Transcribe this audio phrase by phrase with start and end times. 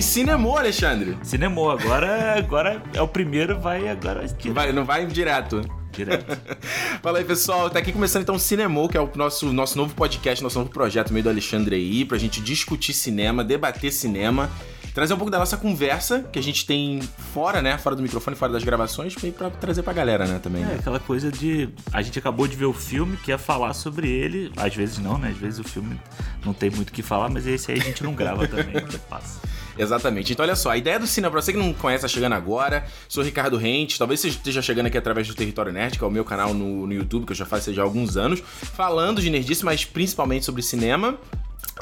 [0.00, 1.18] cinemou, Alexandre.
[1.22, 4.24] Cinemou, agora, agora é o primeiro, vai agora.
[4.52, 5.60] Vai, não vai direto.
[5.90, 6.24] Direto.
[7.02, 7.68] Fala aí, pessoal.
[7.68, 10.70] Tá aqui começando então o Cinemou, que é o nosso, nosso novo podcast, nosso novo
[10.70, 14.48] projeto meio do Alexandre aí, pra gente discutir cinema, debater cinema
[14.94, 17.00] trazer um pouco da nossa conversa que a gente tem
[17.32, 17.78] fora, né?
[17.78, 20.38] Fora do microfone, fora das gravações, pra trazer pra galera, né?
[20.38, 20.62] Também.
[20.64, 21.68] É, aquela coisa de.
[21.92, 24.52] A gente acabou de ver o filme, quer falar sobre ele.
[24.56, 25.28] Às vezes não, né?
[25.28, 25.98] Às vezes o filme
[26.44, 28.74] não tem muito o que falar, mas esse aí a gente não grava também,
[29.08, 29.40] passa.
[29.78, 30.32] Exatamente.
[30.32, 32.84] Então, olha só, a ideia do cinema, pra você que não conhece, tá chegando agora,
[33.08, 36.10] sou Ricardo Rente, talvez você esteja chegando aqui através do Território Nerd, que é o
[36.10, 39.64] meu canal no, no YouTube, que eu já faço há alguns anos, falando de nerdice,
[39.64, 41.18] mas principalmente sobre cinema.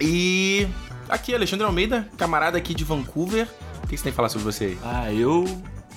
[0.00, 0.68] E
[1.08, 3.48] aqui, Alexandre Almeida, camarada aqui de Vancouver.
[3.82, 4.78] O que você tem que falar sobre você aí?
[4.84, 5.44] Ah, eu.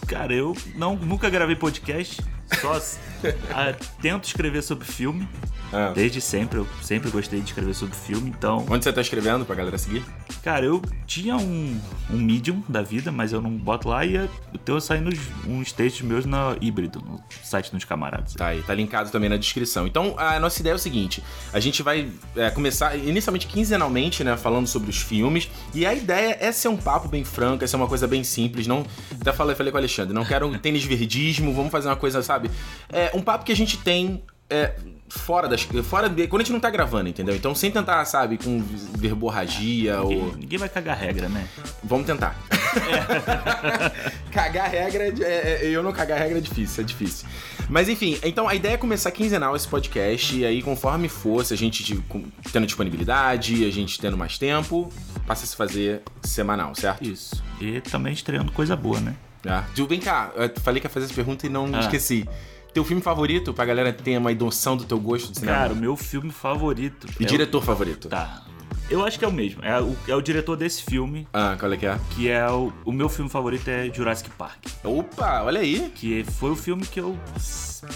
[0.08, 2.22] Cara, eu não, nunca gravei podcast,
[2.60, 2.82] só
[4.02, 5.28] tento escrever sobre filme.
[5.74, 5.92] Ah.
[5.94, 8.64] Desde sempre, eu sempre gostei de escrever sobre filme, então.
[8.70, 10.06] Onde você tá escrevendo pra galera seguir?
[10.44, 11.80] Cara, eu tinha um,
[12.12, 14.30] um Medium da vida, mas eu não boto lá e eu
[14.64, 15.10] tenho saindo
[15.48, 18.34] uns textos meus na híbrido, no site dos camaradas.
[18.36, 19.88] Tá aí, tá linkado também na descrição.
[19.88, 24.38] Então, a nossa ideia é o seguinte: a gente vai é, começar inicialmente quinzenalmente, né,
[24.38, 25.50] falando sobre os filmes.
[25.74, 28.68] E a ideia é ser um papo bem franco, é ser uma coisa bem simples.
[28.68, 28.86] Não,
[29.20, 32.22] até falei, falei com o Alexandre, não quero um tênis verdismo, vamos fazer uma coisa,
[32.22, 32.52] sabe?
[32.90, 34.76] É um papo que a gente tem é,
[35.20, 35.62] fora das.
[35.62, 37.36] Fora de, quando a gente não tá gravando, entendeu?
[37.36, 38.62] Então sem tentar, sabe, com
[38.98, 40.38] verborragia ninguém, ou.
[40.38, 41.48] Ninguém vai cagar regra, né?
[41.84, 42.36] Vamos tentar.
[42.52, 43.92] É.
[44.32, 47.28] cagar regra é, é, eu não cagar regra é difícil, é difícil.
[47.70, 51.58] Mas enfim, então a ideia é começar quinzenal esse podcast, e aí conforme fosse, a
[51.58, 52.04] gente
[52.52, 54.92] tendo disponibilidade, a gente tendo mais tempo,
[55.28, 57.04] passa a se fazer semanal, certo?
[57.04, 57.44] Isso.
[57.62, 59.16] E também estreando coisa boa, né?
[59.46, 59.66] Ah.
[59.88, 61.80] Vem cá, eu falei que ia fazer essa pergunta e não ah.
[61.80, 62.28] esqueci.
[62.74, 65.58] Teu filme favorito, pra galera ter uma noção do teu gosto de cinema?
[65.58, 67.08] Cara, o meu filme favorito.
[67.20, 67.62] E é diretor o...
[67.62, 68.10] favorito?
[68.10, 68.44] Tá.
[68.90, 69.64] Eu acho que é o mesmo.
[69.64, 71.28] É o, é o diretor desse filme.
[71.32, 72.00] Ah, qual é que é?
[72.12, 74.66] Que é o, o meu filme favorito é Jurassic Park.
[74.84, 75.92] Opa, olha aí.
[75.96, 77.18] Que foi o filme que eu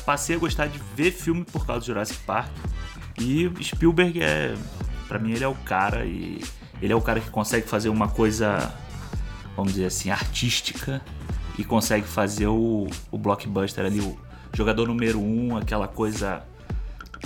[0.06, 2.52] passei a gostar de ver filme por causa do Jurassic Park.
[3.20, 4.56] E Spielberg é.
[5.08, 6.40] Pra mim, ele é o cara e.
[6.82, 8.72] Ele é o cara que consegue fazer uma coisa,
[9.56, 11.02] vamos dizer assim, artística
[11.58, 14.18] e consegue fazer o, o blockbuster ali, o,
[14.58, 16.42] jogador número um, aquela coisa,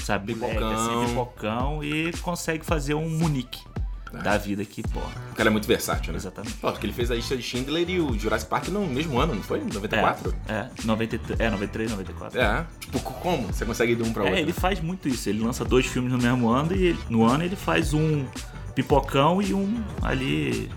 [0.02, 0.69] sabe, pipocão.
[0.69, 3.72] assim, pipocão, e consegue fazer um Munique.
[4.14, 4.18] É.
[4.18, 5.00] Da vida que, pô.
[5.00, 6.18] O cara é muito versátil, né?
[6.18, 6.56] Exatamente.
[6.56, 9.34] Pô, porque ele fez a lista de Schindler e o Jurassic Park no mesmo ano,
[9.34, 9.59] não foi?
[9.59, 10.36] 94?
[10.50, 12.38] É, é, 93, é 93, 94.
[12.42, 13.48] É, tipo, como?
[13.48, 14.40] Você consegue ir de um pra é, outro?
[14.40, 15.30] É, ele faz muito isso.
[15.30, 18.25] Ele lança dois filmes no mesmo ano e no ano ele faz um
[18.75, 20.69] pipocão e um ali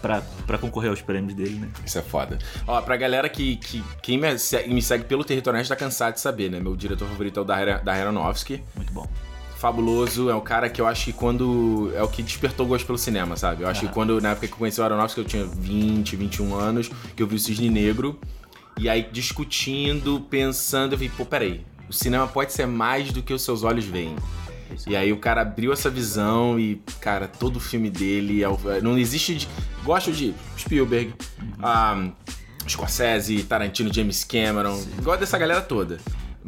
[0.00, 1.68] pra, pra concorrer aos prêmios dele, né?
[1.84, 2.38] Isso é foda.
[2.66, 4.28] Ó, pra galera que, que quem me,
[4.68, 6.60] me segue pelo território tá cansado de saber, né?
[6.60, 8.62] Meu diretor favorito é o da, da Aronofsky.
[8.74, 9.08] Muito bom
[9.56, 10.30] fabuloso.
[10.30, 11.90] É o cara que eu acho que quando.
[11.94, 13.62] É o que despertou gosto pelo cinema, sabe?
[13.62, 16.54] Eu acho que quando, na época que eu conheci o Aronofsky, eu tinha 20, 21
[16.54, 18.18] anos, que eu vi o Cisne Negro.
[18.78, 21.64] E aí, discutindo, pensando, eu falei, pô, peraí.
[21.88, 24.14] O cinema pode ser mais do que os seus olhos veem.
[24.86, 28.80] E aí o cara abriu essa visão e, cara, todo o filme dele é, é
[28.80, 29.34] não existe.
[29.34, 29.48] De,
[29.84, 32.08] gosto de Spielberg, uhum.
[32.08, 32.12] um,
[32.68, 34.90] Scorsese, Tarantino, James Cameron, Sim.
[35.02, 35.98] gosto dessa galera toda.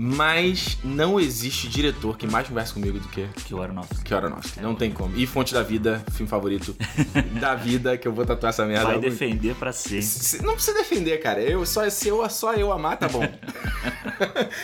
[0.00, 4.04] Mas não existe diretor que mais conversa comigo do que que o Aronofsky.
[4.04, 4.60] Que o Aronofsky.
[4.60, 4.62] É.
[4.62, 5.16] Não tem como.
[5.16, 6.76] E Fonte da Vida, filme favorito
[7.40, 8.84] da vida, que eu vou tatuar essa merda.
[8.84, 10.46] Vai defender pra sempre.
[10.46, 11.42] Não precisa defender, cara.
[11.42, 13.22] Eu, só, se eu, só eu amar, tá bom.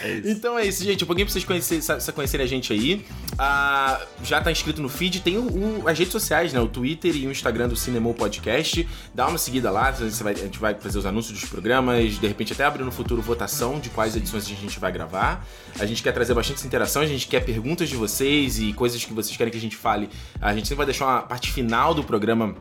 [0.02, 0.22] é.
[0.24, 1.04] Então é isso, gente.
[1.04, 3.04] Um pouquinho pra vocês conhecerem, a gente aí.
[3.38, 5.20] Ah, já tá inscrito no feed.
[5.20, 6.60] Tem o, o, as redes sociais, né?
[6.60, 8.86] O Twitter e o Instagram do Cinema Podcast.
[9.14, 9.90] Dá uma seguida lá.
[9.90, 12.18] Vai, a gente vai fazer os anúncios dos programas.
[12.18, 15.46] De repente até abrir no futuro votação de quais edições a gente vai gravar.
[15.78, 19.12] A gente quer trazer bastante interação, a gente quer perguntas de vocês e coisas que
[19.12, 20.08] vocês querem que a gente fale.
[20.40, 22.54] A gente sempre vai deixar uma parte final do programa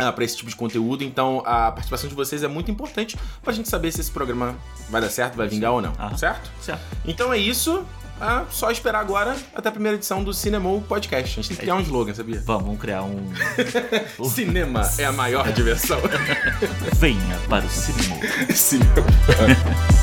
[0.00, 1.04] uh, para esse tipo de conteúdo.
[1.04, 4.56] Então a participação de vocês é muito importante para a gente saber se esse programa
[4.88, 5.92] vai dar certo, vai vingar ou não.
[5.98, 6.50] Ah, certo?
[6.60, 6.82] Certo.
[7.04, 7.84] Então é isso.
[8.20, 11.38] Ah, só esperar agora até a primeira edição do Cinema Podcast.
[11.38, 12.42] A gente tem que criar um slogan, sabia?
[12.44, 13.32] Vamos, vamos criar um.
[14.28, 16.00] Cinema é a maior diversão.
[16.96, 18.16] Venha para o cinema.
[18.52, 19.97] cinema.